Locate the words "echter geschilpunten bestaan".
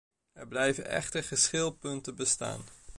0.85-2.61